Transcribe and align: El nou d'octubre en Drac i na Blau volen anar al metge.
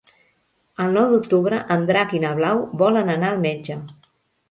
El 0.85 0.95
nou 0.99 1.11
d'octubre 1.11 1.61
en 1.77 1.87
Drac 1.91 2.17
i 2.21 2.25
na 2.27 2.35
Blau 2.43 2.65
volen 2.83 3.17
anar 3.19 3.33
al 3.33 3.43
metge. 3.49 3.83